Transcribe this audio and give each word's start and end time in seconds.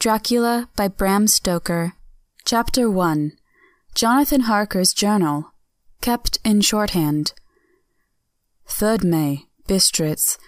Dracula 0.00 0.66
by 0.76 0.88
Bram 0.88 1.26
Stoker. 1.26 1.92
Chapter 2.46 2.90
1 2.90 3.32
Jonathan 3.94 4.40
Harker's 4.40 4.94
Journal. 4.94 5.52
Kept 6.00 6.38
in 6.42 6.62
shorthand. 6.62 7.34
3rd 8.66 9.04
May, 9.04 9.44
Bistritz. 9.68 10.38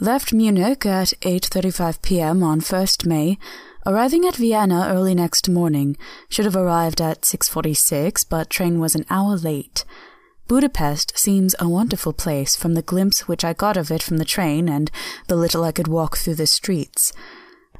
Left 0.00 0.32
Munich 0.32 0.86
at 0.86 1.08
8.35 1.20 2.00
p.m. 2.00 2.42
on 2.42 2.62
1st 2.62 3.04
May, 3.04 3.36
arriving 3.84 4.24
at 4.24 4.36
Vienna 4.36 4.86
early 4.88 5.14
next 5.14 5.50
morning. 5.50 5.98
Should 6.30 6.46
have 6.46 6.56
arrived 6.56 7.02
at 7.02 7.20
6.46, 7.20 8.24
but 8.30 8.48
train 8.48 8.80
was 8.80 8.94
an 8.94 9.04
hour 9.10 9.36
late. 9.36 9.84
Budapest 10.48 11.18
seems 11.18 11.54
a 11.58 11.68
wonderful 11.68 12.14
place 12.14 12.56
from 12.56 12.72
the 12.72 12.80
glimpse 12.80 13.28
which 13.28 13.44
I 13.44 13.52
got 13.52 13.76
of 13.76 13.90
it 13.90 14.02
from 14.02 14.16
the 14.16 14.24
train 14.24 14.66
and 14.66 14.90
the 15.28 15.36
little 15.36 15.62
I 15.62 15.72
could 15.72 15.88
walk 15.88 16.16
through 16.16 16.36
the 16.36 16.46
streets. 16.46 17.12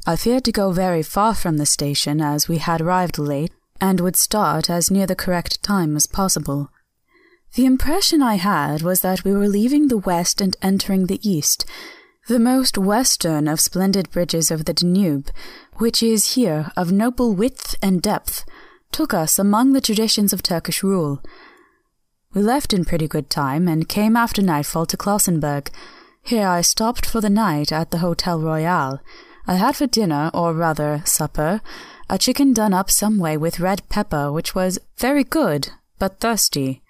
I 0.07 0.17
feared 0.17 0.45
to 0.45 0.53
go 0.53 0.71
very 0.71 1.03
far 1.03 1.35
from 1.35 1.57
the 1.57 1.65
station 1.65 2.21
as 2.21 2.47
we 2.47 2.59
had 2.59 2.83
arrived 2.83 3.19
late 3.19 3.53
and 3.81 4.01
would 4.01 4.17
start 4.17 4.69
as 4.69 4.91
near 4.91 5.07
the 5.07 5.17
correct 5.17 5.63
time 5.63 5.97
as 5.97 6.07
possible. 6.07 6.71
The 7.55 7.65
impression 7.65 8.21
I 8.21 8.35
had 8.35 8.83
was 8.83 9.01
that 9.01 9.25
we 9.25 9.33
were 9.33 9.49
leaving 9.49 9.89
the 9.89 9.97
west 9.97 10.41
and 10.41 10.57
entering 10.61 11.07
the 11.07 11.27
east, 11.27 11.65
the 12.29 12.39
most 12.39 12.77
western 12.77 13.49
of 13.49 13.61
splendid 13.61 14.11
bridges 14.11 14.51
of 14.51 14.67
the 14.67 14.75
Danube, 14.75 15.31
which 15.75 16.03
is 16.03 16.35
here 16.35 16.71
of 16.77 16.93
noble 16.93 17.35
width 17.35 17.75
and 17.83 18.03
depth, 18.03 18.45
took 18.93 19.15
us 19.15 19.39
among 19.39 19.73
the 19.73 19.81
traditions 19.81 20.33
of 20.33 20.43
Turkish 20.43 20.83
rule. 20.83 21.23
We 22.35 22.43
left 22.43 22.73
in 22.73 22.85
pretty 22.85 23.09
good 23.09 23.31
time 23.31 23.69
and 23.69 23.89
came 23.89 24.17
after 24.17 24.43
nightfall 24.43 24.87
to 24.87 24.97
Klausenburgh. 24.97 25.71
Here 26.23 26.47
I 26.47 26.61
stopped 26.61 27.07
for 27.07 27.21
the 27.21 27.31
night 27.31 27.73
at 27.73 27.91
the 27.91 27.99
Hotel 27.99 28.41
Royal. 28.41 29.01
I 29.47 29.57
had 29.57 29.77
for 29.77 29.87
dinner, 29.87 30.31
or 30.33 30.55
rather 30.55 31.03
supper, 31.05 31.61
a 32.09 32.19
chicken 32.19 32.53
done 32.53 32.73
up 32.73 32.91
some 32.91 33.19
way 33.19 33.37
with 33.37 33.61
red 33.61 33.87
pepper, 33.89 34.33
which 34.33 34.55
was 34.55 34.79
very 34.99 35.25
good, 35.25 35.71
but 35.99 36.21
thirsty. 36.21 36.83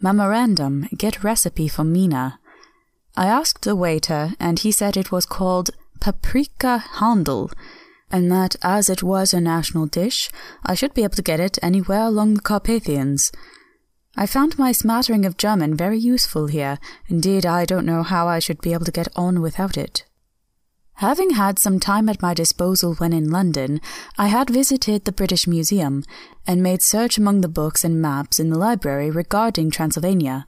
Memorandum, 0.00 0.88
get 0.96 1.24
recipe 1.24 1.68
for 1.68 1.84
Mina. 1.84 2.38
I 3.16 3.26
asked 3.26 3.64
the 3.64 3.74
waiter, 3.74 4.34
and 4.38 4.58
he 4.58 4.70
said 4.70 4.96
it 4.96 5.10
was 5.10 5.24
called 5.24 5.70
paprika 6.00 6.84
hendl, 6.96 7.50
and 8.10 8.30
that 8.30 8.56
as 8.62 8.90
it 8.90 9.02
was 9.02 9.32
a 9.32 9.40
national 9.40 9.86
dish, 9.86 10.30
I 10.64 10.74
should 10.74 10.92
be 10.92 11.02
able 11.02 11.16
to 11.16 11.22
get 11.22 11.40
it 11.40 11.58
anywhere 11.62 12.02
along 12.02 12.34
the 12.34 12.42
Carpathians. 12.42 13.32
I 14.16 14.26
found 14.26 14.58
my 14.58 14.72
smattering 14.72 15.24
of 15.24 15.36
German 15.36 15.76
very 15.76 15.98
useful 15.98 16.46
here. 16.46 16.78
Indeed, 17.08 17.44
I 17.44 17.64
don't 17.64 17.86
know 17.86 18.02
how 18.02 18.28
I 18.28 18.38
should 18.38 18.60
be 18.60 18.72
able 18.72 18.84
to 18.84 18.92
get 18.92 19.08
on 19.16 19.40
without 19.40 19.76
it. 19.76 20.04
Having 21.00 21.30
had 21.30 21.58
some 21.58 21.78
time 21.78 22.08
at 22.08 22.22
my 22.22 22.32
disposal 22.32 22.94
when 22.94 23.12
in 23.12 23.30
London, 23.30 23.82
I 24.16 24.28
had 24.28 24.48
visited 24.48 25.04
the 25.04 25.12
British 25.12 25.46
Museum 25.46 26.04
and 26.46 26.62
made 26.62 26.80
search 26.80 27.18
among 27.18 27.42
the 27.42 27.48
books 27.48 27.84
and 27.84 28.00
maps 28.00 28.40
in 28.40 28.48
the 28.48 28.58
library 28.58 29.10
regarding 29.10 29.70
Transylvania. 29.70 30.46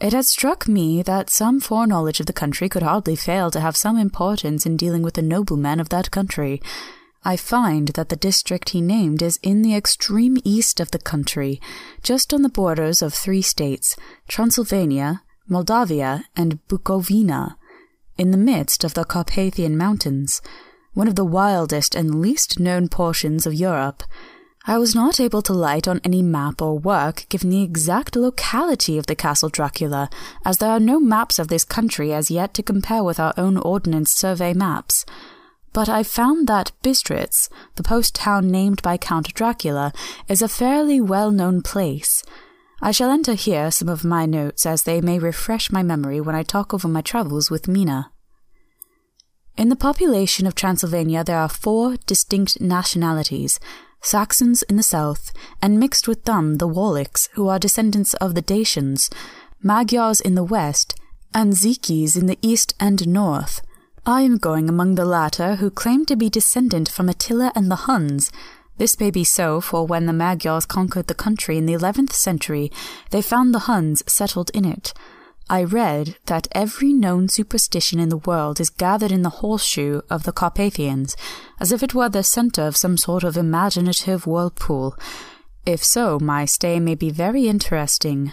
It 0.00 0.12
had 0.12 0.24
struck 0.24 0.66
me 0.66 1.02
that 1.02 1.30
some 1.30 1.60
foreknowledge 1.60 2.18
of 2.18 2.26
the 2.26 2.32
country 2.32 2.68
could 2.68 2.82
hardly 2.82 3.14
fail 3.14 3.52
to 3.52 3.60
have 3.60 3.76
some 3.76 3.96
importance 3.96 4.66
in 4.66 4.76
dealing 4.76 5.02
with 5.02 5.14
the 5.14 5.22
noblemen 5.22 5.78
of 5.78 5.90
that 5.90 6.10
country, 6.10 6.60
I 7.24 7.36
find 7.36 7.88
that 7.88 8.08
the 8.08 8.16
district 8.16 8.70
he 8.70 8.80
named 8.80 9.22
is 9.22 9.38
in 9.42 9.62
the 9.62 9.76
extreme 9.76 10.38
east 10.44 10.80
of 10.80 10.90
the 10.90 10.98
country, 10.98 11.60
just 12.02 12.34
on 12.34 12.42
the 12.42 12.48
borders 12.48 13.00
of 13.00 13.14
three 13.14 13.42
states 13.42 13.96
Transylvania, 14.26 15.22
Moldavia, 15.48 16.24
and 16.36 16.58
Bukovina, 16.66 17.54
in 18.16 18.30
the 18.30 18.36
midst 18.36 18.84
of 18.84 18.94
the 18.94 19.04
Carpathian 19.04 19.76
Mountains, 19.76 20.40
one 20.92 21.08
of 21.08 21.14
the 21.16 21.24
wildest 21.24 21.94
and 21.94 22.20
least 22.20 22.60
known 22.60 22.88
portions 22.88 23.46
of 23.46 23.54
Europe. 23.54 24.02
I 24.66 24.78
was 24.78 24.94
not 24.94 25.20
able 25.20 25.42
to 25.42 25.52
light 25.52 25.86
on 25.86 26.00
any 26.04 26.22
map 26.22 26.62
or 26.62 26.78
work 26.78 27.26
giving 27.28 27.50
the 27.50 27.62
exact 27.62 28.16
locality 28.16 28.96
of 28.96 29.06
the 29.06 29.14
Castle 29.14 29.50
Dracula, 29.50 30.08
as 30.44 30.58
there 30.58 30.70
are 30.70 30.80
no 30.80 30.98
maps 30.98 31.38
of 31.38 31.48
this 31.48 31.64
country 31.64 32.12
as 32.12 32.30
yet 32.30 32.54
to 32.54 32.62
compare 32.62 33.04
with 33.04 33.20
our 33.20 33.34
own 33.36 33.58
Ordnance 33.58 34.10
Survey 34.10 34.54
maps 34.54 35.04
but 35.74 35.88
I 35.88 36.04
found 36.04 36.46
that 36.46 36.70
Bistritz, 36.82 37.50
the 37.74 37.82
post 37.82 38.14
town 38.14 38.48
named 38.48 38.80
by 38.80 38.96
Count 38.96 39.34
Dracula, 39.34 39.92
is 40.28 40.40
a 40.40 40.48
fairly 40.48 41.00
well 41.00 41.32
known 41.32 41.60
place. 41.60 42.22
I 42.84 42.90
shall 42.90 43.10
enter 43.10 43.32
here 43.32 43.70
some 43.70 43.88
of 43.88 44.04
my 44.04 44.26
notes 44.26 44.66
as 44.66 44.82
they 44.82 45.00
may 45.00 45.18
refresh 45.18 45.72
my 45.72 45.82
memory 45.82 46.20
when 46.20 46.34
I 46.34 46.42
talk 46.42 46.74
over 46.74 46.86
my 46.86 47.00
travels 47.00 47.50
with 47.50 47.66
Mina. 47.66 48.12
In 49.56 49.70
the 49.70 49.74
population 49.74 50.46
of 50.46 50.54
Transylvania, 50.54 51.24
there 51.24 51.38
are 51.38 51.48
four 51.48 51.96
distinct 52.04 52.60
nationalities 52.60 53.58
Saxons 54.02 54.62
in 54.64 54.76
the 54.76 54.82
south, 54.82 55.32
and 55.62 55.80
mixed 55.80 56.06
with 56.06 56.26
them 56.26 56.56
the 56.56 56.68
Wallachs, 56.68 57.30
who 57.32 57.48
are 57.48 57.58
descendants 57.58 58.12
of 58.14 58.34
the 58.34 58.42
Dacians, 58.42 59.08
Magyars 59.62 60.20
in 60.20 60.34
the 60.34 60.44
west, 60.44 60.94
and 61.32 61.54
Zikis 61.54 62.14
in 62.14 62.26
the 62.26 62.38
east 62.42 62.74
and 62.78 63.08
north. 63.08 63.62
I 64.04 64.20
am 64.20 64.36
going 64.36 64.68
among 64.68 64.96
the 64.96 65.06
latter, 65.06 65.54
who 65.54 65.70
claim 65.70 66.04
to 66.04 66.16
be 66.16 66.28
descendant 66.28 66.90
from 66.90 67.08
Attila 67.08 67.50
and 67.54 67.70
the 67.70 67.86
Huns. 67.86 68.30
This 68.76 68.98
may 68.98 69.10
be 69.10 69.24
so, 69.24 69.60
for 69.60 69.86
when 69.86 70.06
the 70.06 70.12
Magyars 70.12 70.66
conquered 70.66 71.06
the 71.06 71.14
country 71.14 71.56
in 71.56 71.66
the 71.66 71.74
eleventh 71.74 72.12
century, 72.12 72.72
they 73.10 73.22
found 73.22 73.54
the 73.54 73.60
Huns 73.60 74.02
settled 74.06 74.50
in 74.50 74.64
it. 74.64 74.92
I 75.48 75.62
read 75.62 76.16
that 76.26 76.48
every 76.52 76.92
known 76.92 77.28
superstition 77.28 78.00
in 78.00 78.08
the 78.08 78.16
world 78.16 78.60
is 78.60 78.70
gathered 78.70 79.12
in 79.12 79.22
the 79.22 79.38
horseshoe 79.40 80.00
of 80.08 80.22
the 80.22 80.32
Carpathians, 80.32 81.16
as 81.60 81.70
if 81.70 81.82
it 81.82 81.94
were 81.94 82.08
the 82.08 82.22
centre 82.22 82.66
of 82.66 82.76
some 82.76 82.96
sort 82.96 83.24
of 83.24 83.36
imaginative 83.36 84.26
whirlpool. 84.26 84.96
If 85.66 85.84
so, 85.84 86.18
my 86.18 86.44
stay 86.46 86.80
may 86.80 86.94
be 86.94 87.10
very 87.10 87.46
interesting. 87.46 88.32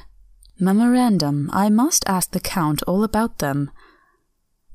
Memorandum, 0.60 1.50
I 1.54 1.70
must 1.70 2.08
ask 2.08 2.32
the 2.32 2.40
Count 2.40 2.82
all 2.84 3.04
about 3.04 3.40
them. 3.40 3.72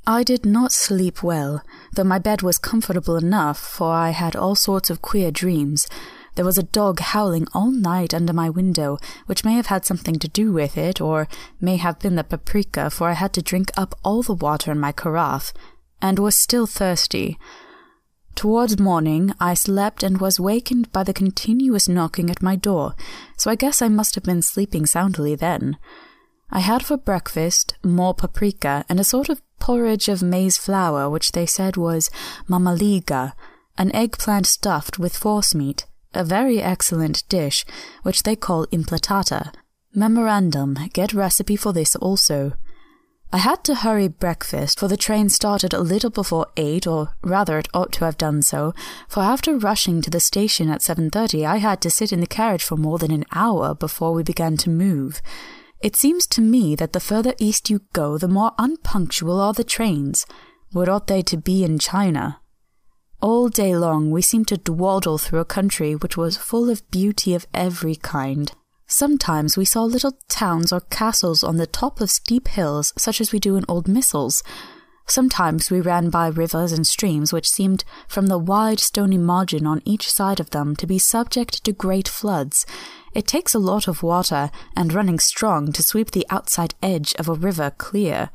I 0.07 0.23
did 0.23 0.45
not 0.45 0.73
sleep 0.73 1.23
well, 1.23 1.63
though 1.97 2.05
my 2.05 2.19
bed 2.19 2.43
was 2.43 2.59
comfortable 2.59 3.17
enough, 3.17 3.59
for 3.59 3.93
I 3.93 4.11
had 4.11 4.37
all 4.37 4.55
sorts 4.55 4.89
of 4.89 5.03
queer 5.03 5.31
dreams. 5.31 5.89
There 6.37 6.45
was 6.45 6.59
a 6.59 6.63
dog 6.63 7.01
howling 7.01 7.49
all 7.53 7.71
night 7.71 8.15
under 8.15 8.33
my 8.33 8.51
window, 8.51 8.99
which 9.25 9.45
may 9.45 9.55
have 9.55 9.67
had 9.67 9.85
something 9.85 10.19
to 10.19 10.29
do 10.29 10.53
with 10.53 10.77
it, 10.77 11.01
or 11.01 11.29
may 11.61 11.77
have 11.77 11.99
been 11.99 12.15
the 12.15 12.25
paprika, 12.25 12.91
for 12.91 13.09
I 13.09 13.15
had 13.15 13.33
to 13.33 13.43
drink 13.43 13.71
up 13.77 13.99
all 14.05 14.23
the 14.23 14.35
water 14.35 14.71
in 14.71 14.79
my 14.79 14.93
carafe, 14.93 15.53
and 16.01 16.19
was 16.19 16.37
still 16.37 16.67
thirsty. 16.67 17.39
Towards 18.35 18.79
morning, 18.79 19.33
I 19.41 19.55
slept 19.55 20.03
and 20.03 20.21
was 20.21 20.39
wakened 20.39 20.93
by 20.93 21.05
the 21.05 21.15
continuous 21.15 21.89
knocking 21.89 22.29
at 22.29 22.43
my 22.43 22.55
door, 22.55 22.95
so 23.39 23.51
I 23.51 23.55
guess 23.55 23.81
I 23.81 23.89
must 23.89 24.15
have 24.15 24.25
been 24.25 24.43
sleeping 24.43 24.85
soundly 24.85 25.35
then. 25.35 25.79
I 26.51 26.61
had 26.61 26.85
for 26.85 26.99
breakfast 26.99 27.77
more 27.83 28.13
paprika 28.13 28.85
and 28.91 29.01
a 29.01 29.05
sort 29.05 29.31
of 29.31 29.41
porridge 29.59 30.09
of 30.09 30.23
maize 30.23 30.57
flour, 30.57 31.09
which 31.11 31.33
they 31.33 31.47
said 31.47 31.77
was 31.77 32.11
mamaliga, 32.49 33.33
an 33.79 33.95
eggplant 33.95 34.47
stuffed 34.47 34.99
with 34.99 35.17
forcemeat, 35.17 35.87
a 36.15 36.25
very 36.25 36.63
excellent 36.63 37.29
dish, 37.29 37.65
which 38.03 38.23
they 38.23 38.37
call 38.37 38.67
impletata. 38.67 39.53
Memorandum, 39.95 40.77
get 40.93 41.13
recipe 41.13 41.57
for 41.57 41.73
this 41.73 41.97
also. 41.97 42.53
I 43.33 43.39
had 43.39 43.65
to 43.65 43.75
hurry 43.75 44.09
breakfast, 44.09 44.79
for 44.79 44.89
the 44.89 44.97
train 44.97 45.29
started 45.29 45.75
a 45.75 45.81
little 45.81 46.11
before 46.11 46.47
eight, 46.57 46.87
or 46.87 47.17
rather 47.23 47.59
it 47.59 47.69
ought 47.75 47.93
to 47.93 48.05
have 48.05 48.17
done 48.17 48.41
so, 48.43 48.73
for 49.09 49.21
after 49.21 49.59
rushing 49.59 50.01
to 50.03 50.11
the 50.11 50.21
station 50.21 50.71
at 50.71 50.81
7.30 50.81 51.45
I 51.45 51.57
had 51.57 51.81
to 51.83 51.91
sit 51.91 52.13
in 52.13 52.21
the 52.21 52.27
carriage 52.27 52.63
for 52.63 52.77
more 52.77 52.99
than 52.99 53.11
an 53.11 53.25
hour 53.33 53.75
before 53.75 54.13
we 54.13 54.23
began 54.23 54.57
to 54.59 54.71
move. 54.71 55.21
It 55.81 55.95
seems 55.95 56.27
to 56.29 56.41
me 56.41 56.75
that 56.77 56.93
the 56.93 57.01
further 57.01 57.35
east 57.39 57.69
you 57.69 57.83
go, 57.93 58.19
the 58.19 58.29
more 58.29 58.53
unpunctual 58.59 59.41
are 59.41 59.53
the 59.53 59.65
trains. 59.65 60.27
What 60.73 60.89
ought 60.89 61.07
they 61.07 61.23
to 61.23 61.37
be 61.37 61.65
in 61.65 61.79
China? 61.79 62.41
All 63.21 63.49
day 63.49 63.77
long 63.77 64.11
we 64.11 64.23
seemed 64.23 64.49
to 64.49 64.57
dawdle 64.57 65.19
through 65.19 65.41
a 65.41 65.45
country 65.45 65.95
which 65.95 66.17
was 66.17 66.37
full 66.37 66.71
of 66.71 66.89
beauty 66.91 67.35
of 67.35 67.47
every 67.53 67.97
kind. 67.97 68.53
Sometimes 68.87 69.57
we 69.57 69.65
saw 69.65 69.83
little 69.83 70.19
towns 70.29 70.73
or 70.73 70.81
castles 70.81 71.43
on 71.43 71.57
the 71.57 71.67
top 71.67 72.01
of 72.01 72.11
steep 72.11 72.49
hills, 72.49 72.93
such 72.97 73.21
as 73.21 73.33
we 73.33 73.39
do 73.39 73.57
in 73.57 73.65
old 73.69 73.89
missals. 73.89 74.43
Sometimes 75.09 75.71
we 75.71 75.81
ran 75.81 76.11
by 76.11 76.29
rivers 76.29 76.73
and 76.73 76.87
streams 76.87 77.33
which 77.33 77.51
seemed, 77.51 77.85
from 78.09 78.27
the 78.27 78.39
wide 78.39 78.81
stony 78.81 79.19
margin 79.19 79.67
on 79.67 79.83
each 79.85 80.11
side 80.11 80.41
of 80.41 80.51
them, 80.51 80.75
to 80.77 80.87
be 80.87 80.99
subject 80.99 81.65
to 81.65 81.73
great 81.73 82.09
floods, 82.09 82.67
it 83.17 83.27
takes 83.27 83.55
a 83.55 83.59
lot 83.59 83.89
of 83.89 84.03
water 84.03 84.51
and 84.77 84.93
running 84.93 85.19
strong 85.19 85.73
to 85.73 85.83
sweep 85.83 86.11
the 86.11 86.27
outside 86.29 86.75
edge 86.83 87.15
of 87.15 87.31
a 87.31 87.35
river 87.35 87.73
clear. 87.79 88.29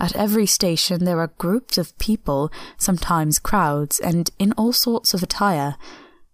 At 0.00 0.16
every 0.16 0.46
station 0.46 1.04
there 1.04 1.20
are 1.20 1.34
groups 1.36 1.76
of 1.76 1.96
people, 1.98 2.50
sometimes 2.78 3.38
crowds, 3.38 4.00
and 4.00 4.30
in 4.38 4.52
all 4.52 4.72
sorts 4.72 5.12
of 5.12 5.22
attire. 5.22 5.76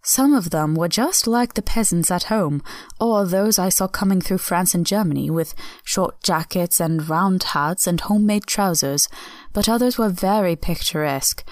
Some 0.01 0.33
of 0.33 0.51
them 0.51 0.75
were 0.75 0.87
just 0.87 1.27
like 1.27 1.55
the 1.55 1.61
peasants 1.61 2.09
at 2.09 2.23
home, 2.23 2.63
or 3.01 3.25
those 3.25 3.59
I 3.59 3.67
saw 3.67 3.89
coming 3.89 4.21
through 4.21 4.37
France 4.37 4.73
and 4.73 4.85
Germany, 4.85 5.29
with 5.29 5.53
short 5.83 6.23
jackets 6.23 6.79
and 6.79 7.07
round 7.09 7.43
hats 7.43 7.85
and 7.85 7.99
homemade 7.99 8.47
trousers, 8.47 9.09
but 9.51 9.67
others 9.67 9.97
were 9.97 10.07
very 10.07 10.55
picturesque 10.55 11.43